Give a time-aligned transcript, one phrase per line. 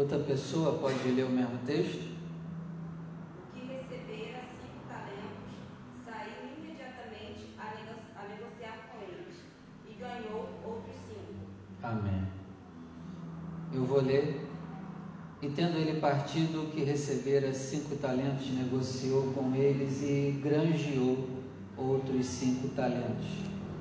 [0.00, 2.00] Outra pessoa pode ler o mesmo texto?
[3.36, 5.52] O que recebera cinco talentos
[6.06, 9.42] saiu imediatamente a, nego- a negociar com eles
[9.86, 11.44] e ganhou outros cinco.
[11.82, 12.22] Amém.
[13.74, 14.40] Eu vou ler.
[15.42, 21.28] E tendo ele partido o que recebera cinco talentos, negociou com eles e granjeou
[21.76, 23.26] outros cinco talentos.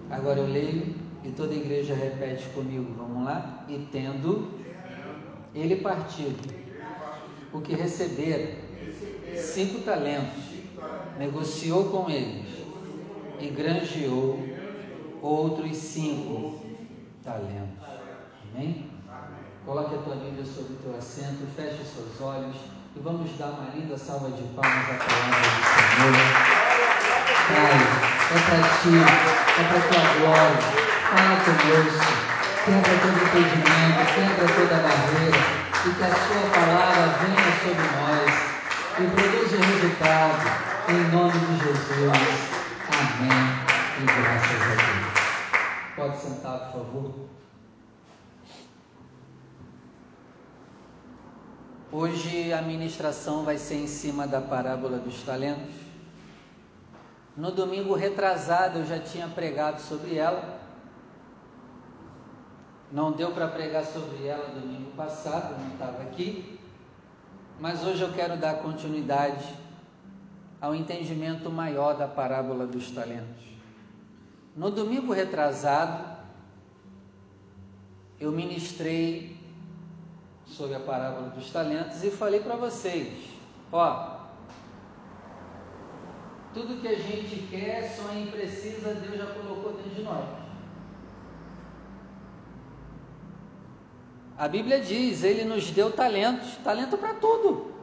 [0.10, 2.94] Agora eu leio e toda a igreja repete comigo.
[2.98, 3.64] Vamos lá?
[3.70, 4.59] E tendo
[5.54, 6.54] ele partido
[7.52, 8.56] o que recebera
[9.36, 10.44] cinco talentos,
[11.18, 12.48] negociou com eles
[13.40, 14.40] e granjeou
[15.22, 16.60] outros cinco
[17.24, 17.80] talentos.
[18.54, 18.90] Amém?
[19.66, 22.56] Coloque a tua Bíblia sobre o teu assento, feche os seus olhos
[22.96, 26.60] e vamos dar uma linda salva de palmas à palavra do Senhor.
[27.50, 27.80] Pai,
[28.30, 28.96] é para ti,
[29.58, 30.62] é para tua glória.
[31.10, 32.19] Fala conosco,
[32.66, 35.38] quebra todo impedimento, quebra toda barreira
[35.86, 38.50] e que a sua palavra venha sobre nós
[39.00, 42.60] e produza resultado em nome de Jesus.
[42.92, 43.70] Amém.
[43.98, 45.20] E graças a Deus.
[45.96, 47.30] Pode sentar, por favor.
[51.92, 55.74] Hoje a ministração vai ser em cima da parábola dos talentos.
[57.36, 60.59] No domingo retrasado eu já tinha pregado sobre ela.
[62.92, 66.60] Não deu para pregar sobre ela domingo passado, não estava aqui.
[67.60, 69.54] Mas hoje eu quero dar continuidade
[70.60, 73.44] ao entendimento maior da parábola dos talentos.
[74.56, 76.18] No domingo retrasado,
[78.20, 79.38] eu ministrei
[80.46, 83.30] sobre a parábola dos talentos e falei para vocês:
[83.72, 84.18] ó,
[86.54, 90.49] tudo que a gente quer, sonha e precisa, Deus já colocou dentro de nós.
[94.40, 97.74] A Bíblia diz: Ele nos deu talentos, talento para tudo,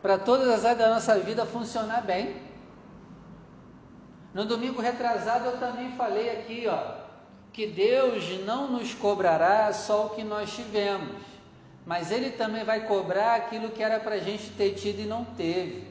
[0.00, 2.36] para todas as áreas da nossa vida funcionar bem.
[4.32, 6.94] No domingo retrasado eu também falei aqui, ó,
[7.52, 11.16] que Deus não nos cobrará só o que nós tivemos,
[11.84, 15.24] mas Ele também vai cobrar aquilo que era para a gente ter tido e não
[15.24, 15.88] teve.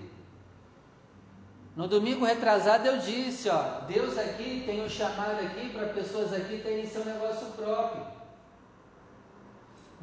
[1.75, 6.59] No domingo retrasado eu disse, ó, Deus aqui tem um chamado aqui para pessoas aqui
[6.59, 8.24] terem seu negócio próprio.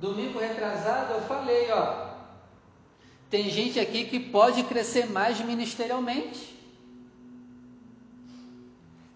[0.02, 2.08] Domingo retrasado eu falei, ó,
[3.30, 6.58] tem gente aqui que pode crescer mais ministerialmente.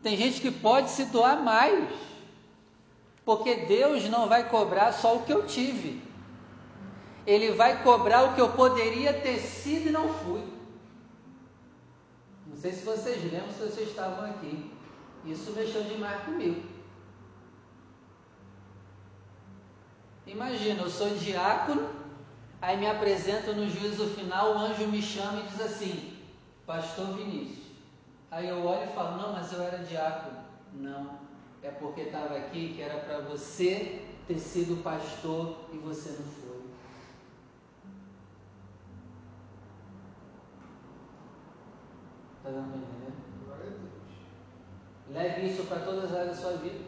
[0.00, 1.92] Tem gente que pode se doar mais.
[3.24, 6.00] Porque Deus não vai cobrar só o que eu tive.
[7.26, 10.44] Ele vai cobrar o que eu poderia ter sido e não fui.
[12.46, 14.70] Não sei se vocês lembram, se vocês estavam aqui.
[15.24, 16.75] Isso mexeu demais comigo.
[20.36, 21.88] Imagina, eu sou diácono,
[22.60, 26.14] aí me apresento no juízo final, o anjo me chama e diz assim:
[26.66, 27.64] Pastor Vinícius.
[28.30, 30.36] Aí eu olho e falo: Não, mas eu era diácono.
[30.74, 31.18] Não,
[31.62, 36.60] é porque estava aqui que era para você ter sido pastor e você não foi.
[42.36, 43.16] Está dando para entender?
[45.14, 46.85] Leve isso para todas as áreas da sua vida.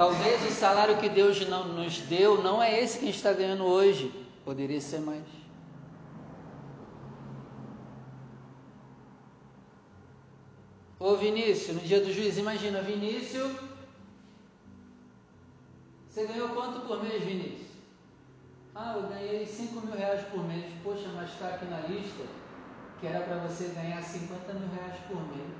[0.00, 3.34] Talvez o salário que Deus não nos deu não é esse que a gente está
[3.34, 4.10] ganhando hoje.
[4.46, 5.26] Poderia ser mais.
[10.98, 13.52] Ô Vinícius, no dia do juiz, imagina, Vinícius,
[16.08, 17.68] você ganhou quanto por mês, Vinícius?
[18.74, 20.64] Ah, eu ganhei 5 mil reais por mês.
[20.82, 22.24] Poxa, mas está aqui na lista
[23.00, 25.52] que era para você ganhar 50 mil reais por mês.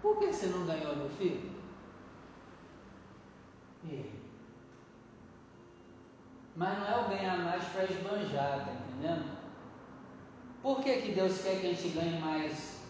[0.00, 1.65] Por que você não ganhou, meu filho?
[6.56, 9.36] Mas não é o ganhar mais para esbanjar, tá entendendo?
[10.62, 12.80] Por que, que Deus quer que a gente ganhe mais?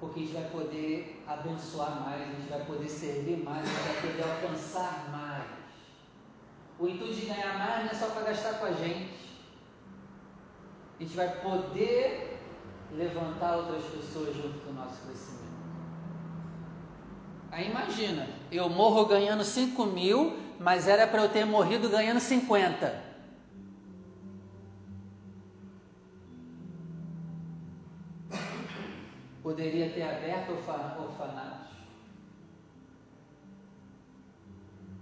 [0.00, 3.82] Porque a gente vai poder abençoar mais, a gente vai poder servir mais, a gente
[3.82, 5.44] vai poder alcançar mais.
[6.78, 9.38] O intuito de ganhar mais não é só para gastar com a gente.
[10.98, 12.38] A gente vai poder
[12.92, 15.49] levantar outras pessoas junto com o nosso crescimento.
[17.52, 23.10] Aí imagina, eu morro ganhando 5 mil, mas era para eu ter morrido ganhando 50.
[29.42, 31.70] Poderia ter aberto orfanatos.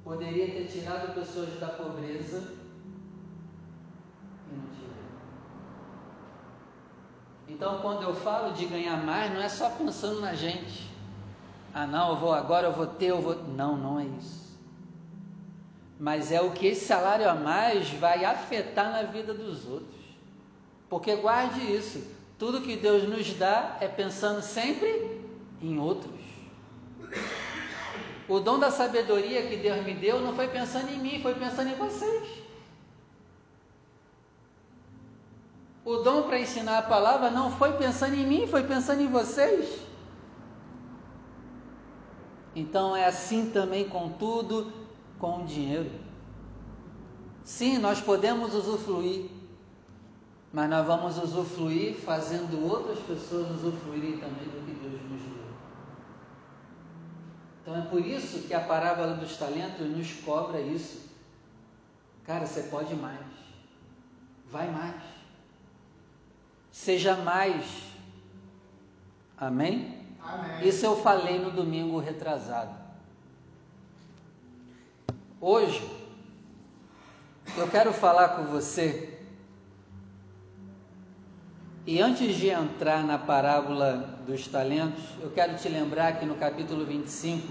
[0.03, 2.55] Poderia ter tirado pessoas da pobreza
[4.51, 5.05] e não tirei.
[7.47, 10.88] Então, quando eu falo de ganhar mais, não é só pensando na gente.
[11.75, 13.35] Ah, não, eu vou agora, eu vou ter, eu vou.
[13.45, 14.49] Não, não é isso.
[15.99, 19.99] mas é o que esse salário a mais vai afetar na vida dos outros.
[20.89, 22.03] Porque guarde isso,
[22.39, 25.21] tudo que Deus nos dá é pensando sempre
[25.61, 26.15] em outros.
[28.29, 31.69] O dom da sabedoria que Deus me deu não foi pensando em mim, foi pensando
[31.71, 32.29] em vocês.
[35.85, 39.81] O dom para ensinar a palavra não foi pensando em mim, foi pensando em vocês.
[42.59, 44.73] Então é assim também com tudo,
[45.17, 45.89] com o dinheiro.
[47.45, 49.31] Sim, nós podemos usufruir,
[50.53, 55.49] mas nós vamos usufruir fazendo outras pessoas usufruírem também do que Deus nos deu.
[57.63, 61.09] Então é por isso que a parábola dos talentos nos cobra isso.
[62.25, 63.25] Cara, você pode mais.
[64.51, 65.01] Vai mais.
[66.73, 67.65] Seja mais.
[69.37, 69.98] Amém?
[70.29, 70.69] Amém?
[70.69, 72.75] Isso eu falei no domingo retrasado.
[75.41, 75.83] Hoje,
[77.57, 79.19] eu quero falar com você
[81.87, 86.85] e antes de entrar na parábola dos talentos, eu quero te lembrar que no capítulo
[86.85, 87.51] 25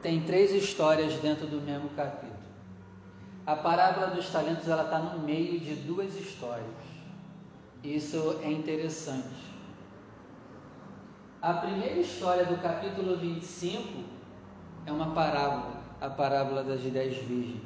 [0.00, 2.32] tem três histórias dentro do mesmo capítulo.
[3.44, 6.64] A parábola dos talentos ela está no meio de duas histórias.
[7.84, 9.55] Isso é interessante.
[11.42, 14.04] A primeira história do capítulo 25
[14.86, 17.62] é uma parábola, a parábola das dez virgens.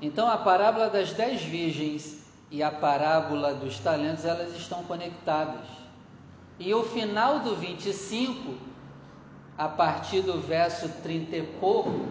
[0.00, 5.64] Então, a parábola das dez virgens e a parábola dos talentos, elas estão conectadas.
[6.58, 8.54] E o final do 25,
[9.56, 12.06] a partir do verso 30 e pouco,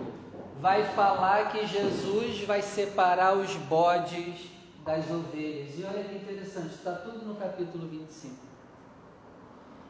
[0.62, 4.50] vai falar que Jesus vai separar os bodes
[4.86, 5.78] das ovelhas.
[5.78, 8.51] E olha que interessante, está tudo no capítulo 25.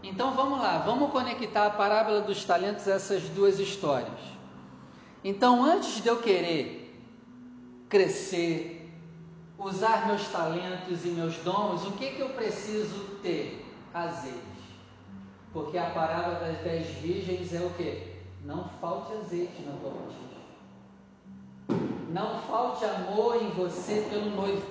[0.03, 4.19] Então vamos lá, vamos conectar a parábola dos talentos a essas duas histórias.
[5.23, 6.99] Então, antes de eu querer
[7.87, 8.91] crescer,
[9.59, 13.63] usar meus talentos e meus dons, o que, que eu preciso ter?
[13.93, 14.39] Azeite.
[15.53, 18.11] Porque a parábola das dez virgens é o que?
[18.43, 20.31] Não falte azeite na tua botija.
[22.09, 24.65] Não falte amor em você pelo noivo.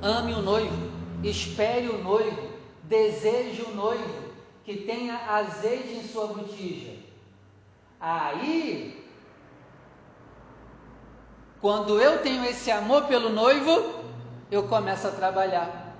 [0.00, 0.90] Ame o noivo,
[1.24, 2.45] espere o noivo,
[2.88, 4.32] deseje o noivo,
[4.64, 6.94] que tenha azeite em sua botija.
[8.00, 8.96] Aí
[11.60, 14.04] quando eu tenho esse amor pelo noivo,
[14.50, 15.96] eu começo a trabalhar.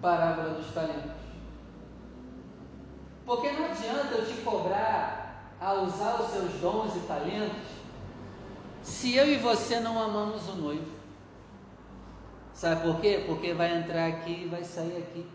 [0.00, 1.12] Parábola dos talentos.
[3.24, 7.74] Porque não adianta eu te cobrar a usar os seus dons e talentos
[8.82, 10.92] se eu e você não amamos o noivo.
[12.52, 13.24] Sabe por quê?
[13.26, 15.26] Porque vai entrar aqui e vai sair aqui.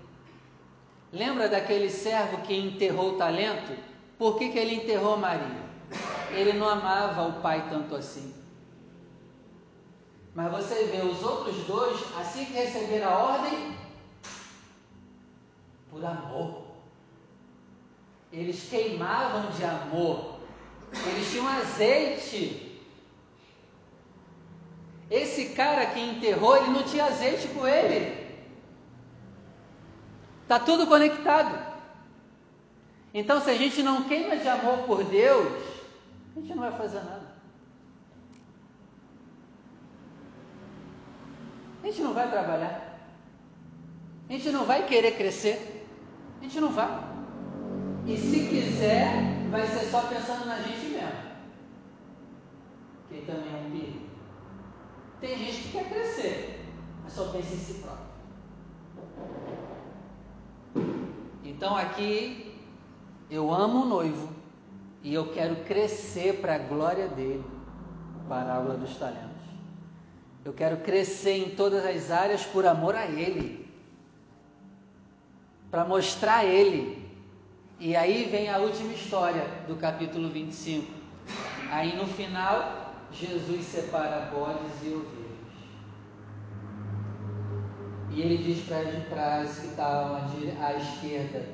[1.12, 3.76] Lembra daquele servo que enterrou o talento?
[4.18, 5.70] Por que, que ele enterrou Maria?
[6.32, 8.34] Ele não amava o pai tanto assim.
[10.36, 13.76] Mas você vê os outros dois, assim que receberam a ordem,
[15.90, 16.66] por amor.
[18.32, 20.36] Eles queimavam de amor.
[21.08, 22.80] Eles tinham azeite.
[25.10, 28.19] Esse cara que enterrou, ele não tinha azeite com ele.
[30.50, 31.64] Está tudo conectado.
[33.14, 35.48] Então, se a gente não queima de amor por Deus,
[36.36, 37.30] a gente não vai fazer nada.
[41.84, 43.00] a gente não vai trabalhar.
[44.28, 45.88] A gente não vai querer crescer.
[46.40, 47.00] A gente não vai.
[48.08, 49.12] E se quiser,
[49.52, 51.12] vai ser só pensando na gente mesmo.
[53.08, 54.00] Que também é um perigo.
[55.22, 56.66] Tem gente que quer crescer,
[57.04, 58.10] mas só pensa em si próprio.
[61.50, 62.54] Então aqui
[63.30, 64.30] eu amo o noivo
[65.02, 67.44] e eu quero crescer para a glória dele.
[68.28, 69.30] Parábola dos talentos.
[70.46, 73.68] Eu quero crescer em todas as áreas por amor a Ele,
[75.72, 77.10] para mostrar a Ele.
[77.80, 80.94] E aí vem a última história do capítulo 25.
[81.72, 85.39] Aí no final, Jesus separa bodes e ovelhas.
[88.12, 91.46] E ele diz para as que estavam à esquerda: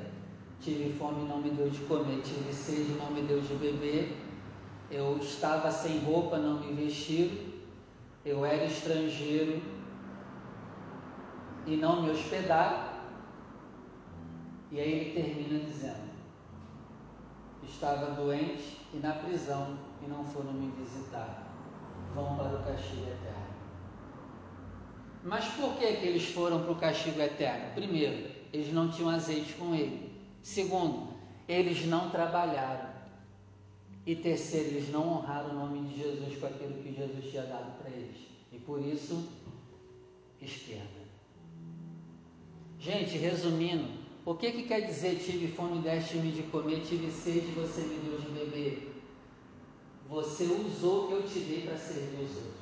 [0.60, 4.16] Tive fome, não me deu de comer, tive sede, não me deu de beber.
[4.90, 7.56] Eu estava sem roupa, não me vestiram
[8.26, 9.62] eu era estrangeiro
[11.64, 12.96] e não me hospedaram.
[14.72, 16.10] E aí ele termina dizendo:
[17.62, 21.52] Estava doente e na prisão e não foram me visitar.
[22.16, 23.45] Vão para o castigo eterno.
[25.26, 27.74] Mas por que, que eles foram para o castigo eterno?
[27.74, 30.12] Primeiro, eles não tinham azeite com ele.
[30.40, 31.08] Segundo,
[31.48, 32.94] eles não trabalharam.
[34.06, 37.76] E terceiro, eles não honraram o nome de Jesus com aquilo que Jesus tinha dado
[37.76, 38.16] para eles.
[38.52, 39.28] E por isso,
[40.40, 40.86] esquerda.
[42.78, 43.88] Gente, resumindo,
[44.24, 48.20] o que, que quer dizer tive fome, deste-me de comer, tive sede, você me deu
[48.20, 49.02] de beber?
[50.08, 52.55] Você usou o que eu te dei para servir os outros.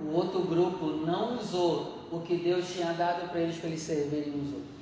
[0.00, 4.34] O outro grupo não usou o que Deus tinha dado para eles para eles servirem
[4.34, 4.74] os outros.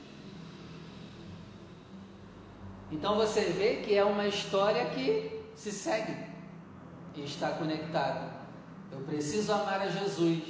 [2.90, 6.14] Então você vê que é uma história que se segue
[7.16, 8.42] e está conectada.
[8.90, 10.42] Eu preciso amar a Jesus,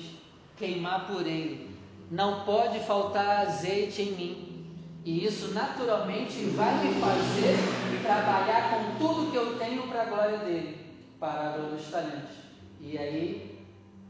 [0.57, 1.71] queimar por Ele.
[2.11, 4.66] Não pode faltar azeite em mim.
[5.04, 7.57] E isso naturalmente vai me fazer
[8.02, 10.78] trabalhar com tudo que eu tenho para a glória dele.
[11.19, 12.37] Parábola dos talentos.
[12.81, 13.51] E aí,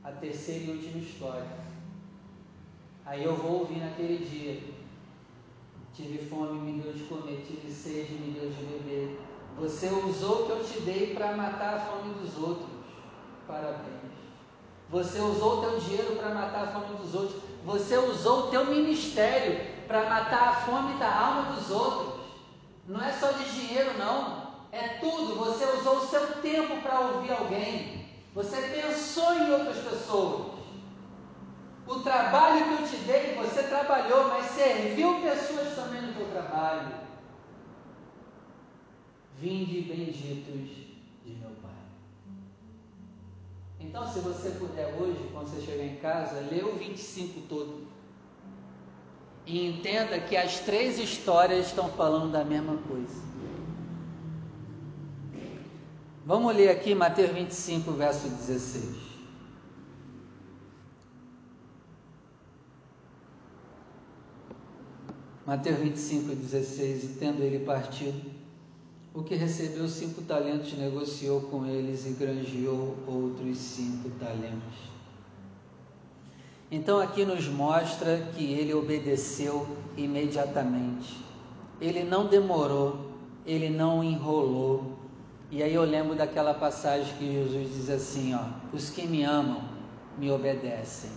[0.04, 1.46] a terceira e última história.
[3.04, 4.72] Aí eu vou ouvir naquele dia
[5.94, 9.20] Tive fome, me deu de comer, tive sede, me deu de beber.
[9.58, 12.70] Você usou o que eu te dei para matar a fome dos outros.
[13.46, 14.12] Parabéns.
[14.88, 17.42] Você usou o teu dinheiro para matar a fome dos outros.
[17.66, 22.22] Você usou o teu ministério para matar a fome da alma dos outros.
[22.88, 24.50] Não é só de dinheiro, não.
[24.72, 25.34] É tudo.
[25.34, 28.01] Você usou o seu tempo para ouvir alguém.
[28.34, 30.52] Você pensou em outras pessoas.
[31.86, 36.94] O trabalho que eu te dei, você trabalhou, mas serviu pessoas também no teu trabalho.
[39.38, 40.70] Vinde benditos
[41.24, 41.70] de meu Pai.
[43.80, 47.86] Então, se você puder hoje, quando você chegar em casa, lê o 25 todo.
[49.44, 53.31] E entenda que as três histórias estão falando da mesma coisa.
[56.24, 59.12] Vamos ler aqui Mateus 25, verso 16.
[65.44, 68.30] Mateus 25, 16, e tendo ele partido,
[69.12, 74.92] o que recebeu cinco talentos negociou com eles e granjeou outros cinco talentos.
[76.70, 81.18] Então aqui nos mostra que ele obedeceu imediatamente.
[81.80, 83.10] Ele não demorou,
[83.44, 84.91] ele não enrolou.
[85.54, 88.40] E aí eu lembro daquela passagem que Jesus diz assim, ó:
[88.72, 89.62] "Os que me amam
[90.16, 91.10] me obedecem".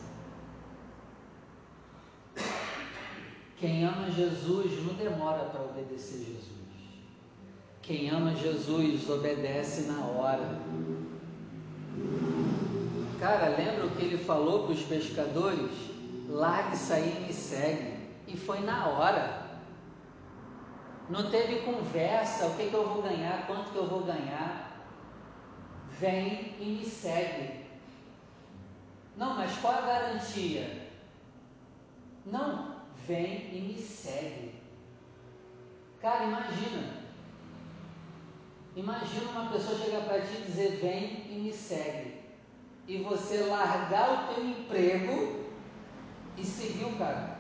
[3.56, 6.52] Quem ama Jesus não demora para obedecer Jesus.
[7.82, 10.60] Quem ama Jesus obedece na hora.
[13.18, 15.72] Cara, lembra o que ele falou para os pescadores?
[16.28, 17.94] Largue aí e me segue.
[18.28, 19.45] E foi na hora.
[21.10, 24.72] Não teve conversa, o que, que eu vou ganhar, quanto que eu vou ganhar.
[26.00, 27.66] Vem e me segue.
[29.16, 30.90] Não, mas qual a garantia?
[32.26, 32.76] Não,
[33.08, 34.56] vem e me segue.
[36.02, 37.06] Cara, imagina.
[38.76, 42.26] Imagina uma pessoa chegar para ti e dizer: Vem e me segue.
[42.88, 45.46] E você largar o teu emprego
[46.38, 47.35] e seguir o cara.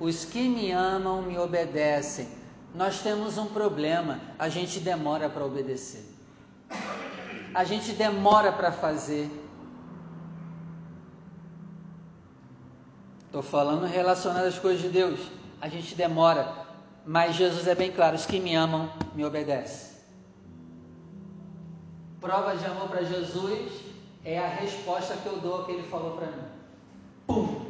[0.00, 2.28] Os que me amam me obedecem.
[2.74, 6.04] Nós temos um problema: a gente demora para obedecer.
[7.54, 9.30] A gente demora para fazer.
[13.26, 15.20] Estou falando relacionado às coisas de Deus.
[15.60, 16.66] A gente demora,
[17.06, 19.92] mas Jesus é bem claro: os que me amam, me obedecem.
[22.20, 23.72] Prova de amor para Jesus
[24.24, 26.44] é a resposta que eu dou que ele falou para mim.
[27.26, 27.66] Pum!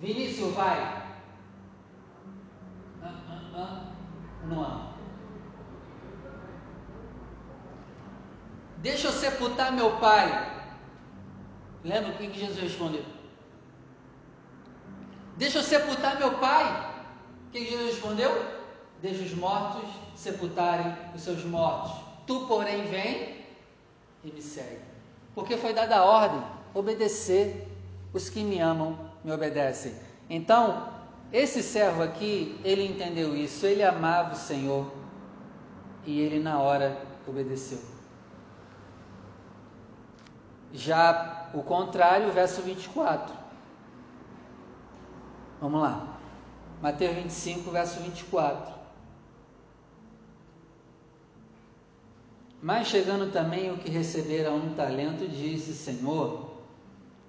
[0.00, 1.01] Vinícius, vai.
[3.54, 4.46] Ah, ah.
[4.46, 4.92] Não amo.
[8.78, 10.26] Deixa eu sepultar meu pai.
[11.84, 13.04] Lembra o que Jesus respondeu?
[15.36, 16.92] Deixa eu sepultar meu pai.
[17.46, 18.30] O que Jesus respondeu?
[19.00, 21.92] Deixa os mortos sepultarem os seus mortos.
[22.26, 23.44] Tu, porém, vem
[24.24, 24.80] e me segue.
[25.34, 26.42] Porque foi dada a ordem:
[26.74, 27.68] obedecer.
[28.12, 29.94] Os que me amam me obedecem.
[30.28, 30.91] Então,
[31.32, 33.64] esse servo aqui, ele entendeu isso.
[33.64, 34.92] Ele amava o Senhor
[36.04, 37.78] e ele, na hora, obedeceu.
[40.72, 43.34] Já o contrário, verso 24.
[45.60, 46.18] Vamos lá.
[46.82, 48.72] Mateus 25, verso 24.
[52.60, 56.50] Mas chegando também o que recebera um talento, disse: Senhor,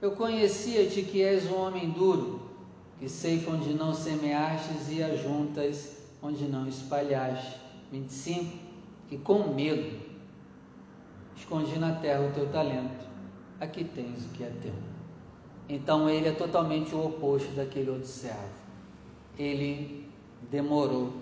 [0.01, 2.52] eu conhecia-te que és um homem duro,
[2.99, 7.57] que ceifa onde não semeastes e ajuntas onde não espalhaste.
[7.91, 8.57] 25.
[9.07, 10.13] Que com medo
[11.35, 13.05] escondi na terra o teu talento,
[13.59, 14.73] aqui tens o que é teu.
[15.67, 18.63] Então ele é totalmente o oposto daquele outro servo.
[19.37, 20.09] ele
[20.49, 21.13] demorou.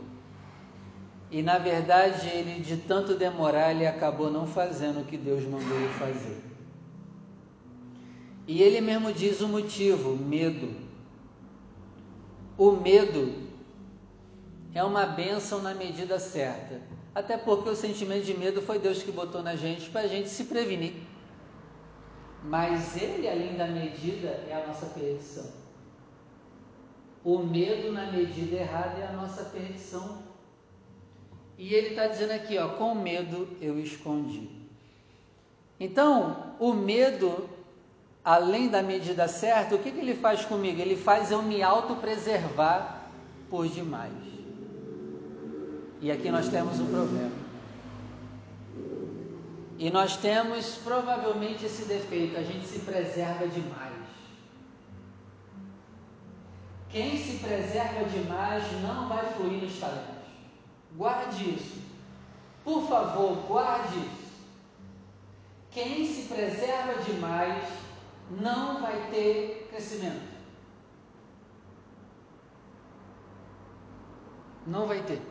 [1.29, 5.77] E na verdade, ele de tanto demorar, ele acabou não fazendo o que Deus mandou
[5.77, 6.41] ele fazer.
[8.45, 10.80] E ele mesmo diz o motivo: medo.
[12.61, 13.33] O medo
[14.71, 16.79] é uma bênção na medida certa.
[17.15, 20.29] Até porque o sentimento de medo foi Deus que botou na gente para a gente
[20.29, 20.93] se prevenir.
[22.43, 25.51] Mas ele, além da medida, é a nossa perdição.
[27.23, 30.19] O medo na medida errada é a nossa perdição.
[31.57, 34.47] E ele está dizendo aqui, ó, com medo eu escondi.
[35.79, 37.49] Então, o medo,
[38.23, 40.79] além da medida certa, o que, que ele faz comigo?
[40.79, 43.09] Ele faz eu me autopreservar
[43.49, 44.13] por demais.
[45.99, 47.31] E aqui nós temos um problema.
[49.77, 53.91] E nós temos provavelmente esse defeito, a gente se preserva demais.
[56.89, 60.21] Quem se preserva demais não vai fluir nos talentos.
[60.95, 61.81] Guarde isso.
[62.63, 64.31] Por favor, guarde isso.
[65.71, 67.63] Quem se preserva demais
[68.39, 70.31] não vai ter crescimento.
[74.65, 75.21] Não vai ter.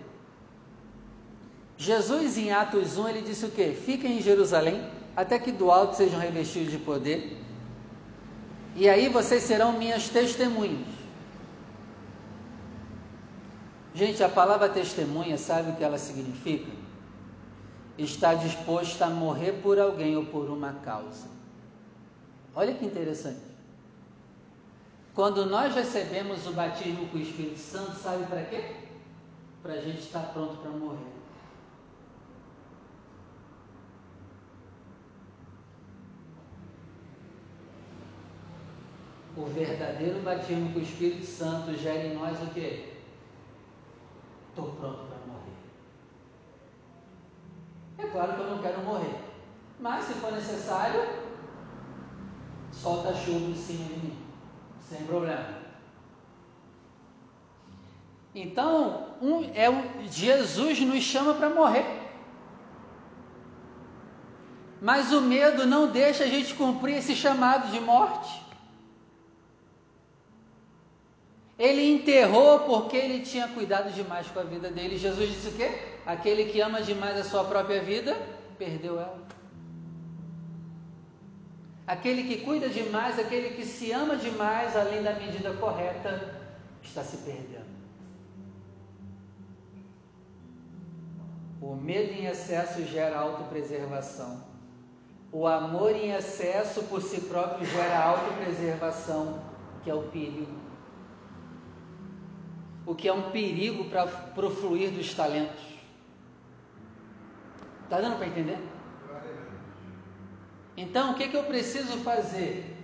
[1.79, 3.73] Jesus, em Atos 1, ele disse o quê?
[3.73, 7.39] Fiquem em Jerusalém, até que do alto sejam revestidos de poder,
[8.77, 10.87] e aí vocês serão minhas testemunhas.
[13.95, 16.71] Gente, a palavra testemunha, sabe o que ela significa?
[17.99, 21.40] Está disposto a morrer por alguém ou por uma causa.
[22.55, 23.41] Olha que interessante.
[25.15, 28.77] Quando nós recebemos o batismo com o Espírito Santo, sabe para quê?
[29.63, 31.21] Para a gente estar pronto para morrer.
[39.37, 42.95] o verdadeiro batismo com o Espírito Santo gera em nós o quê?
[44.51, 45.57] Estou pronto para morrer.
[47.99, 49.17] É claro que eu não quero morrer,
[49.79, 51.01] mas se for necessário,
[52.73, 54.19] solta chuva em cima de mim,
[54.89, 55.61] sem problema.
[58.35, 59.69] Então, um, é
[60.11, 61.85] Jesus nos chama para morrer.
[64.81, 68.41] Mas o medo não deixa a gente cumprir esse chamado de morte.
[71.59, 74.97] Ele enterrou porque ele tinha cuidado demais com a vida dele.
[74.97, 75.71] Jesus disse o quê?
[76.07, 78.17] Aquele que ama demais a sua própria vida,
[78.57, 79.21] perdeu ela.
[81.95, 86.13] Aquele que cuida demais, aquele que se ama demais, além da medida correta,
[86.83, 87.71] está se perdendo.
[91.61, 94.45] O medo em excesso gera autopreservação.
[95.33, 99.43] O amor em excesso por si próprio gera autopreservação,
[99.83, 100.71] que é o perigo
[102.91, 105.63] o que é um perigo para o fluir dos talentos.
[107.85, 108.59] Está dando para entender?
[110.83, 112.75] Então, o que, que eu preciso fazer?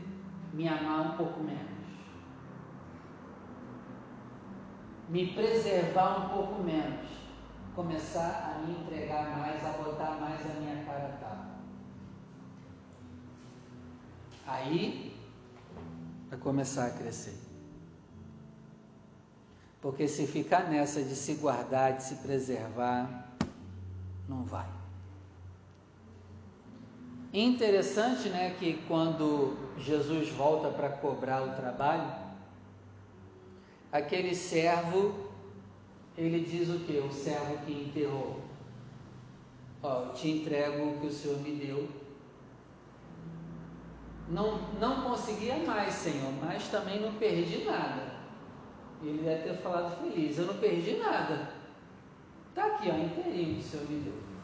[0.53, 1.87] Me amar um pouco menos.
[5.09, 7.09] Me preservar um pouco menos.
[7.75, 11.47] Começar a me entregar mais, a botar mais a minha cara a tapa.
[14.47, 15.17] Aí,
[16.29, 17.41] vai começar a crescer.
[19.81, 23.33] Porque se ficar nessa de se guardar, de se preservar,
[24.29, 24.76] não vai.
[27.33, 32.11] Interessante, né, que quando Jesus volta para cobrar o trabalho,
[33.93, 35.31] aquele servo,
[36.17, 36.99] ele diz o que?
[36.99, 38.41] O servo que enterrou.
[39.83, 41.89] Ó, te entrego o que o Senhor me deu.
[44.29, 48.17] Não, não conseguia mais, Senhor, mas também não perdi nada.
[49.03, 51.51] Ele deve ter falado feliz, eu não perdi nada.
[52.49, 54.36] Está aqui, ó, inteirinho que o Senhor me deu.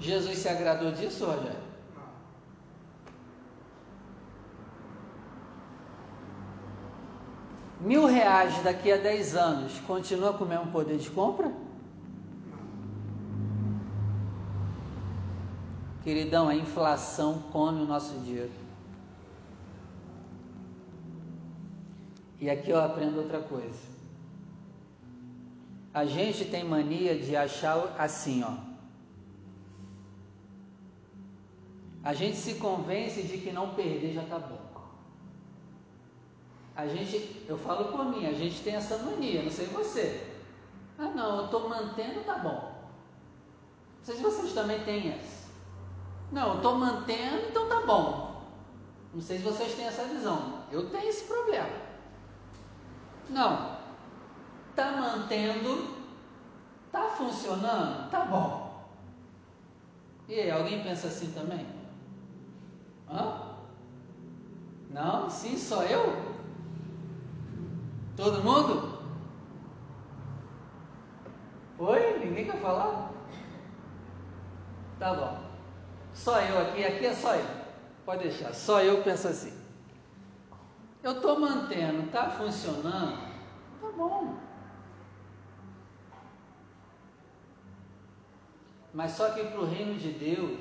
[0.00, 1.70] Jesus se agradou disso, Rogério?
[7.80, 11.52] Mil reais daqui a dez anos, continua com o mesmo poder de compra?
[16.02, 18.50] Queridão, a inflação come o nosso dinheiro.
[22.40, 23.90] E aqui eu aprendo outra coisa.
[25.92, 28.69] A gente tem mania de achar assim, ó.
[32.02, 34.70] A gente se convence de que não perder já tá bom.
[36.74, 40.28] A gente, eu falo por mim, a gente tem essa mania, não sei você.
[40.98, 42.74] Ah não, eu estou mantendo, tá bom.
[43.98, 45.50] Não sei se vocês também têm essa.
[46.32, 48.42] Não, eu estou mantendo, então tá bom.
[49.12, 50.60] Não sei se vocês têm essa visão.
[50.70, 51.68] Eu tenho esse problema.
[53.28, 53.78] Não.
[54.70, 55.96] Está mantendo,
[56.86, 58.86] está funcionando, tá bom.
[60.28, 61.79] E aí, alguém pensa assim também?
[63.12, 63.56] Hã?
[64.90, 65.30] Não?
[65.30, 66.30] Sim, só eu?
[68.16, 68.98] Todo mundo?
[71.78, 72.18] Oi?
[72.18, 73.10] Ninguém quer falar?
[74.98, 75.50] Tá bom.
[76.14, 77.46] Só eu aqui, aqui é só eu.
[78.04, 79.52] Pode deixar, só eu penso assim.
[81.02, 83.16] Eu estou mantendo, está funcionando?
[83.80, 84.36] Tá bom.
[88.92, 90.60] Mas só que para o reino de Deus,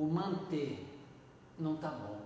[0.00, 0.86] o manter
[1.58, 2.20] não está bom.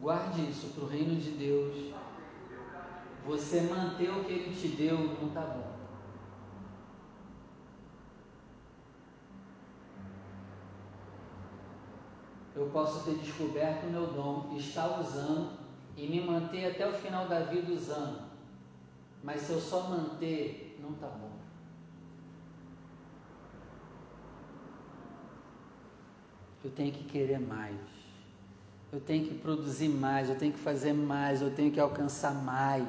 [0.00, 1.94] Guarde isso para o reino de Deus.
[3.24, 5.72] Você manter o que Ele te deu não está bom.
[12.56, 15.56] Eu posso ter descoberto o meu dom, estar usando
[15.96, 18.28] e me manter até o final da vida usando.
[19.22, 21.41] Mas se eu só manter, não está bom.
[26.64, 27.76] Eu tenho que querer mais.
[28.92, 32.86] Eu tenho que produzir mais, eu tenho que fazer mais, eu tenho que alcançar mais.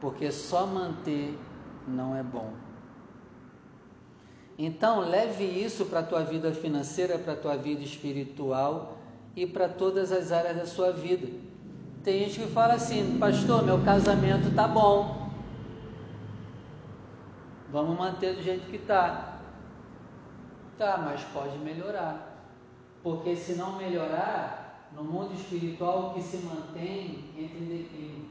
[0.00, 1.38] Porque só manter
[1.86, 2.52] não é bom.
[4.58, 8.98] Então, leve isso para a tua vida financeira, para a tua vida espiritual
[9.36, 11.28] e para todas as áreas da sua vida.
[12.02, 15.30] Tem gente que fala assim, pastor, meu casamento tá bom.
[17.70, 19.38] Vamos manter do jeito que está.
[20.76, 22.27] Tá, mas pode melhorar.
[23.08, 28.28] Porque se não melhorar, no mundo espiritual o que se mantém entra em declínio.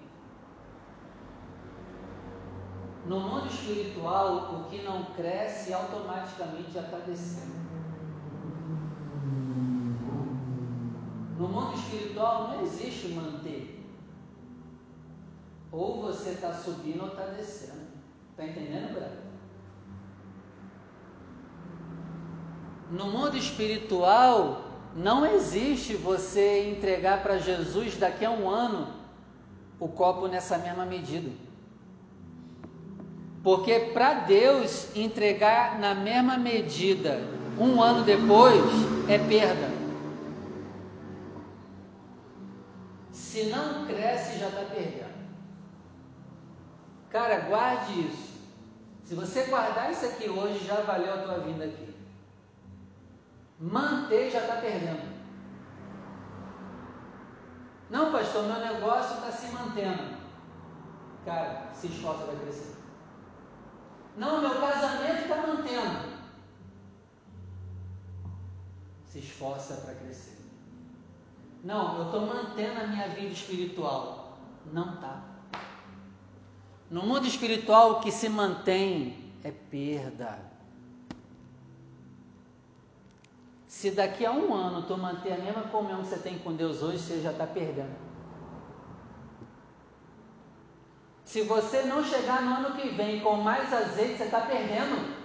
[3.07, 7.55] No mundo espiritual, o que não cresce automaticamente já está descendo.
[11.39, 13.83] No mundo espiritual não existe manter.
[15.71, 17.87] Ou você está subindo ou está descendo.
[18.29, 19.27] Está entendendo, Brad?
[22.91, 24.66] No mundo espiritual,
[24.97, 28.87] não existe você entregar para Jesus daqui a um ano
[29.79, 31.29] o copo nessa mesma medida.
[33.43, 37.21] Porque para Deus entregar na mesma medida
[37.59, 38.59] um ano depois
[39.07, 39.69] é perda.
[43.11, 45.15] Se não cresce, já está perdendo.
[47.11, 48.37] Cara, guarde isso.
[49.05, 51.96] Se você guardar isso aqui hoje, já valeu a tua vinda aqui.
[53.59, 55.17] Manter já está perdendo.
[57.89, 60.17] Não, pastor, meu negócio está se mantendo.
[61.25, 62.75] Cara, se esforça para crescer.
[64.17, 66.17] Não, meu casamento está mantendo.
[69.05, 70.37] Se esforça para crescer.
[71.63, 74.37] Não, eu estou mantendo a minha vida espiritual.
[74.71, 75.21] Não está.
[76.89, 80.39] No mundo espiritual, o que se mantém é perda.
[83.77, 86.81] Se daqui a um ano tu manter a mesma comunhão que você tem com Deus
[86.81, 87.95] hoje, você já está perdendo.
[91.23, 95.15] Se você não chegar no ano que vem com mais azeite, você está perdendo.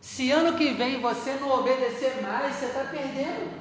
[0.00, 3.52] Se ano que vem você não obedecer mais, você está perdendo.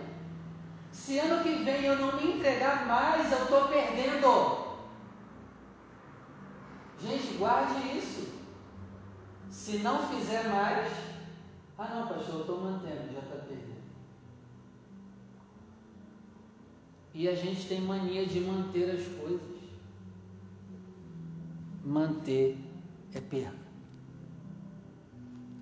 [0.93, 4.77] Se ano que vem eu não me entregar mais, eu estou perdendo.
[7.01, 8.33] Gente, guarde isso.
[9.51, 11.14] Se não fizer mais,
[11.77, 13.75] ah, não, pastor, eu estou mantendo, já está perdendo.
[17.13, 19.55] E a gente tem mania de manter as coisas.
[21.83, 22.57] Manter
[23.13, 23.65] é perda.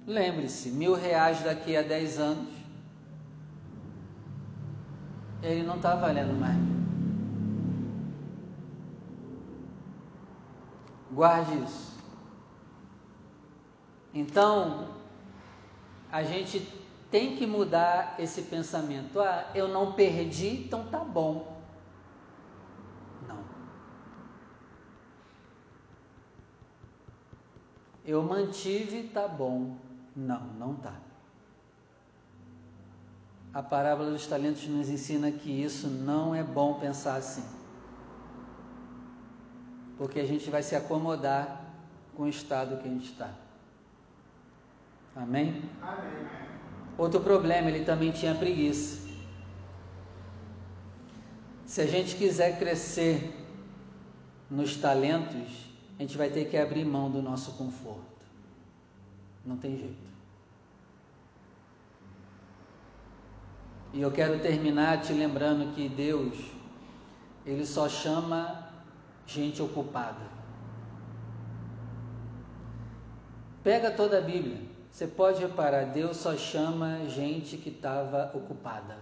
[0.06, 2.50] Lembre-se, mil reais daqui a dez anos,
[5.42, 6.58] ele não está valendo mais.
[11.12, 11.94] Guarde isso.
[14.14, 14.88] Então,
[16.14, 16.60] a gente
[17.10, 19.20] tem que mudar esse pensamento.
[19.20, 21.60] Ah, eu não perdi, então tá bom.
[23.28, 23.44] Não.
[28.06, 29.76] Eu mantive, tá bom.
[30.16, 30.94] Não, não tá.
[33.52, 37.44] A parábola dos talentos nos ensina que isso não é bom pensar assim.
[39.98, 41.66] Porque a gente vai se acomodar
[42.16, 43.43] com o estado que a gente está.
[45.16, 45.62] Amém?
[45.82, 46.28] Amém?
[46.98, 49.02] Outro problema, ele também tinha preguiça.
[51.66, 53.34] Se a gente quiser crescer
[54.50, 58.04] nos talentos, a gente vai ter que abrir mão do nosso conforto.
[59.46, 60.14] Não tem jeito.
[63.94, 66.34] E eu quero terminar te lembrando que Deus,
[67.46, 68.68] Ele só chama
[69.26, 70.34] gente ocupada.
[73.64, 74.73] Pega toda a Bíblia.
[74.94, 78.96] Você pode reparar, Deus só chama gente que estava ocupada.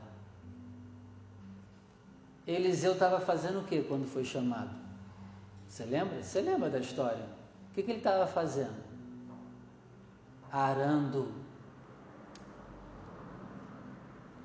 [2.48, 4.74] Eliseu estava fazendo o que quando foi chamado?
[5.68, 6.24] Você lembra?
[6.24, 7.26] Você lembra da história?
[7.70, 8.82] O que, que ele estava fazendo?
[10.50, 11.30] Arando.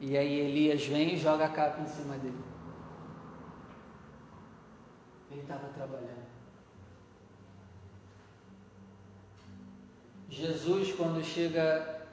[0.01, 2.45] E aí Elias vem e joga a capa em cima dele.
[5.31, 6.36] Ele estava trabalhando.
[10.29, 12.05] Jesus, quando chega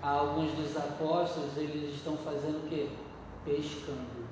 [0.00, 2.88] a alguns dos apóstolos, eles estão fazendo o quê?
[3.44, 4.26] Pescando.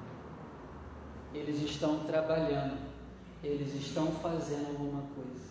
[1.35, 2.79] Eles estão trabalhando.
[3.43, 5.51] Eles estão fazendo alguma coisa.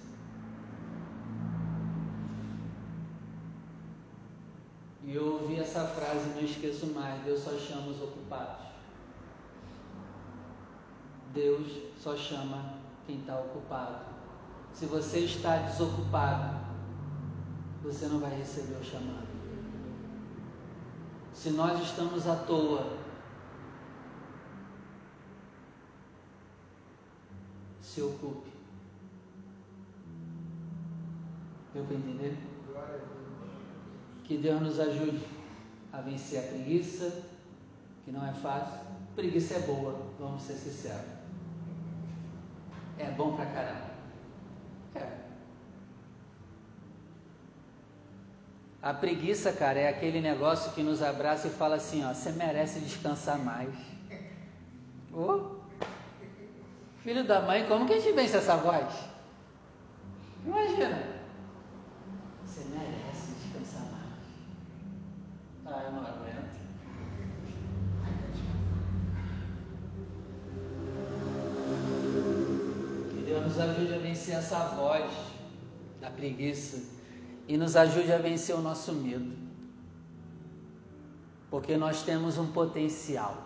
[5.04, 8.68] E eu ouvi essa frase, não esqueço mais: Deus só chama os ocupados.
[11.34, 11.68] Deus
[12.00, 12.76] só chama
[13.08, 14.06] quem está ocupado.
[14.74, 16.69] Se você está desocupado,
[17.84, 19.28] você não vai receber o chamado.
[21.34, 22.98] Se nós estamos à toa,
[27.82, 28.50] se ocupe.
[31.74, 32.38] Deu para entender?
[34.24, 35.26] Que Deus nos ajude
[35.92, 37.24] a vencer a preguiça,
[38.04, 38.88] que não é fácil.
[39.16, 41.20] Preguiça é boa, vamos ser sinceros.
[42.98, 43.90] É bom pra caramba.
[44.96, 45.20] É.
[48.82, 52.80] A preguiça, cara, é aquele negócio que nos abraça e fala assim, ó, você merece
[52.80, 53.76] descansar mais.
[55.14, 55.58] Oh,
[57.04, 58.88] filho da mãe, como que a gente vence essa voz?
[60.46, 61.04] Imagina.
[62.46, 64.06] Você merece descansar mais.
[65.66, 66.60] Ah, eu não aguento.
[73.10, 75.12] Que Deus nos ajude a vencer essa voz
[76.00, 76.99] da preguiça
[77.50, 79.36] e nos ajude a vencer o nosso medo.
[81.50, 83.44] Porque nós temos um potencial.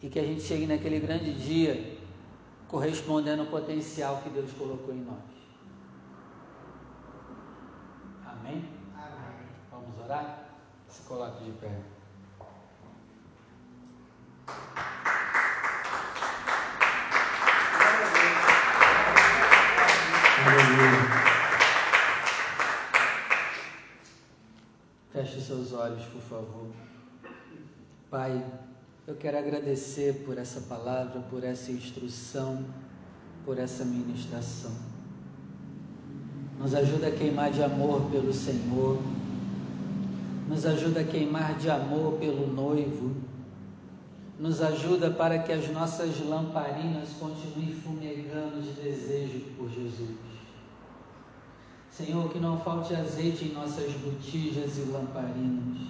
[0.00, 1.98] E que a gente chegue naquele grande dia
[2.68, 5.18] correspondendo ao potencial que Deus colocou em nós.
[8.24, 8.64] Amém?
[8.96, 9.48] Amém.
[9.70, 10.48] Vamos orar?
[10.88, 11.82] Se coloque de pé.
[20.44, 20.90] Aleluia.
[25.12, 26.66] Feche seus olhos, por favor.
[28.10, 28.42] Pai,
[29.06, 32.64] eu quero agradecer por essa palavra, por essa instrução,
[33.44, 34.72] por essa ministração.
[36.58, 38.98] Nos ajuda a queimar de amor pelo Senhor.
[40.48, 43.14] Nos ajuda a queimar de amor pelo noivo
[44.38, 50.31] nos ajuda para que as nossas lamparinas continuem fumegando de desejo por Jesus.
[51.92, 55.88] Senhor, que não falte azeite em nossas botijas e lamparinas.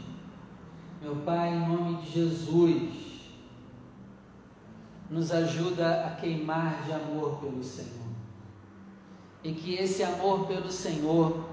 [1.01, 3.31] Meu Pai, em nome de Jesus,
[5.09, 8.03] nos ajuda a queimar de amor pelo Senhor.
[9.45, 11.45] E que esse amor pelo Senhor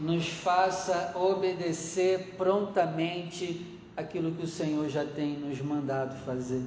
[0.00, 6.64] nos faça obedecer prontamente aquilo que o Senhor já tem nos mandado fazer.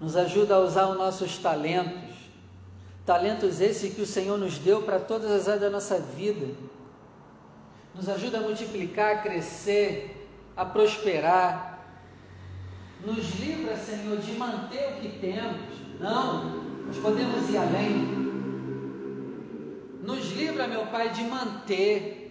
[0.00, 2.23] Nos ajuda a usar os nossos talentos,
[3.04, 6.54] talentos esses que o Senhor nos deu para todas as áreas da nossa vida.
[7.94, 11.84] Nos ajuda a multiplicar, a crescer, a prosperar.
[13.04, 15.60] Nos livra, Senhor, de manter o que temos.
[16.00, 18.24] Não, nós podemos ir além.
[20.02, 22.24] Nos livra, meu Pai, de manter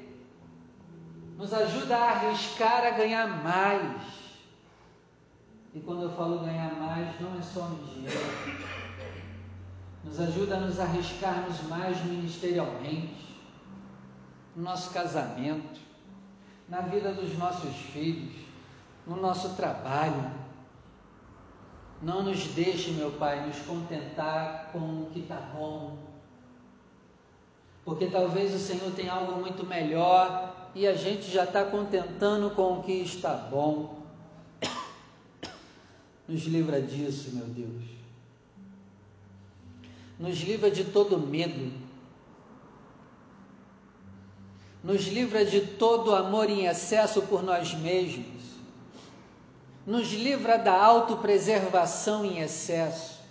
[1.37, 4.01] nos ajuda a arriscar a ganhar mais.
[5.73, 8.19] E quando eu falo ganhar mais, não é só no dinheiro.
[10.03, 13.33] Nos ajuda a nos arriscarmos mais ministerialmente,
[14.55, 15.79] no nosso casamento,
[16.67, 18.33] na vida dos nossos filhos,
[19.07, 20.31] no nosso trabalho.
[22.01, 25.97] Não nos deixe, meu Pai, nos contentar com o que está bom,
[27.85, 32.79] porque talvez o Senhor tenha algo muito melhor e a gente já está contentando com
[32.79, 34.03] o que está bom.
[36.27, 37.83] Nos livra disso, meu Deus.
[40.23, 41.73] Nos livra de todo medo.
[44.83, 48.43] Nos livra de todo amor em excesso por nós mesmos.
[49.85, 53.21] Nos livra da autopreservação em excesso.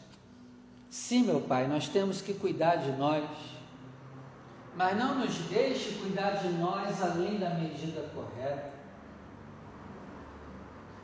[0.91, 3.25] Sim, meu Pai, nós temos que cuidar de nós
[4.75, 8.73] mas não nos deixe cuidar de nós além da medida correta.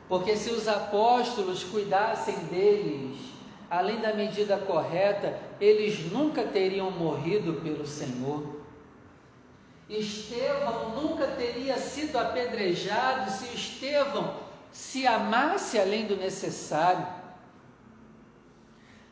[0.07, 3.15] Porque se os apóstolos cuidassem deles
[3.69, 8.59] além da medida correta, eles nunca teriam morrido pelo Senhor.
[9.87, 14.35] Estevão nunca teria sido apedrejado se Estevão
[14.71, 17.05] se amasse além do necessário.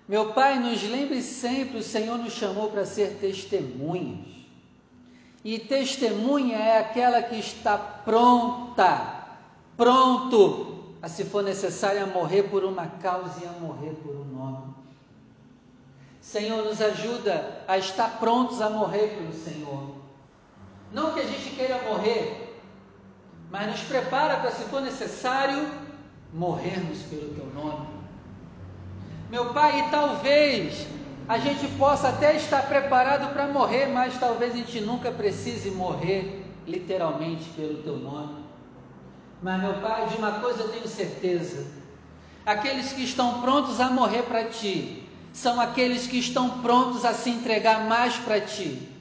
[0.07, 4.37] Meu Pai, nos lembre sempre: o Senhor nos chamou para ser testemunhas.
[5.43, 9.25] E testemunha é aquela que está pronta,
[9.75, 14.23] pronto a, se for necessário, a morrer por uma causa e a morrer por um
[14.23, 14.73] nome.
[16.21, 19.95] Senhor, nos ajuda a estar prontos a morrer pelo Senhor.
[20.91, 22.61] Não que a gente queira morrer,
[23.49, 25.67] mas nos prepara para, se for necessário,
[26.33, 27.87] morrermos pelo Teu nome.
[29.29, 30.87] Meu Pai, talvez
[31.27, 36.45] a gente possa até estar preparado para morrer, mas talvez a gente nunca precise morrer
[36.65, 38.46] literalmente pelo Teu nome.
[39.41, 41.65] Mas, meu Pai, de uma coisa eu tenho certeza:
[42.45, 47.29] aqueles que estão prontos a morrer para Ti, são aqueles que estão prontos a se
[47.29, 48.95] entregar mais para Ti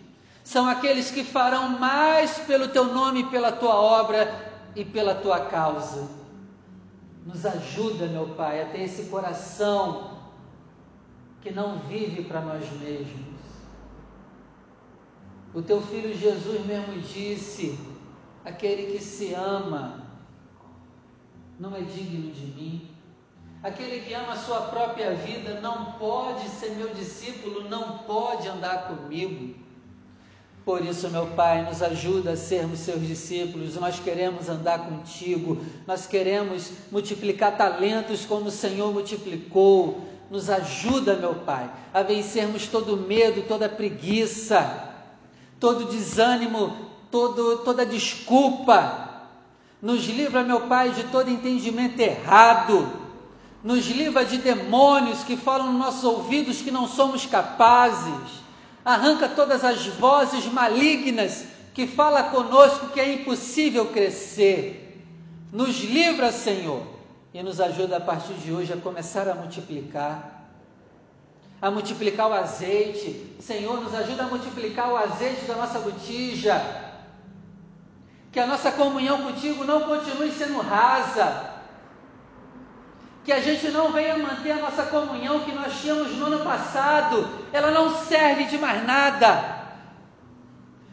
[0.47, 4.33] são aqueles que farão mais pelo teu nome, pela tua obra
[4.77, 6.09] e pela tua causa.
[7.27, 10.21] Nos ajuda, meu Pai, a ter esse coração
[11.43, 13.41] que não vive para nós mesmos.
[15.53, 17.77] O teu filho Jesus mesmo disse:
[18.45, 20.06] aquele que se ama
[21.59, 22.89] não é digno de mim.
[23.63, 28.89] Aquele que ama a sua própria vida não pode ser meu discípulo, não pode andar
[28.89, 29.55] comigo.
[30.65, 33.77] Por isso, meu Pai, nos ajuda a sermos seus discípulos.
[33.77, 40.01] Nós queremos andar contigo, nós queremos multiplicar talentos como o Senhor multiplicou.
[40.29, 44.93] Nos ajuda, meu Pai, a vencermos todo medo, toda preguiça,
[45.61, 46.77] todo desânimo,
[47.13, 49.06] todo, toda desculpa.
[49.81, 52.91] Nos livra, meu Pai, de todo entendimento errado.
[53.63, 58.47] Nos livra de demônios que falam nos nossos ouvidos que não somos capazes
[58.87, 65.05] arranca todas as vozes malignas que fala conosco que é impossível crescer.
[65.53, 66.83] Nos livra, Senhor,
[67.35, 70.45] e nos ajuda a partir de hoje a começar a multiplicar.
[71.61, 73.35] A multiplicar o azeite.
[73.41, 76.86] Senhor, nos ajuda a multiplicar o azeite da nossa botija.
[78.37, 81.55] Que a nossa comunhão contigo não continue sendo rasa,
[83.25, 87.31] que a gente não venha manter a nossa comunhão que nós tínhamos no ano passado,
[87.51, 89.73] ela não serve de mais nada.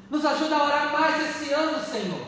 [0.09, 2.27] Nos ajuda a orar mais esse ano, Senhor.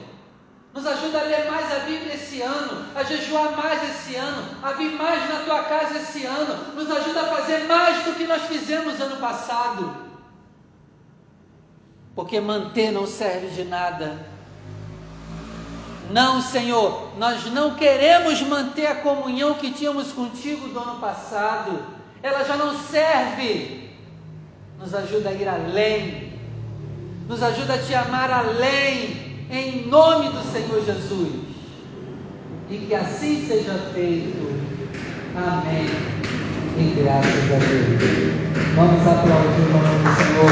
[0.73, 4.73] Nos ajuda a ler mais a Bíblia esse ano, a jejuar mais esse ano, a
[4.73, 6.73] vir mais na tua casa esse ano.
[6.75, 9.95] Nos ajuda a fazer mais do que nós fizemos ano passado.
[12.13, 14.34] Porque manter não serve de nada
[16.11, 21.79] não, Senhor, nós não queremos manter a comunhão que tínhamos contigo do ano passado.
[22.21, 23.89] Ela já não serve.
[24.79, 26.33] Nos ajuda a ir além.
[27.27, 31.33] Nos ajuda a te amar além, em nome do Senhor Jesus.
[32.69, 34.53] E que assim seja feito.
[35.35, 35.87] Amém.
[36.77, 37.99] E graças a Deus.
[38.75, 40.51] Vamos aplaudir o nome do Senhor.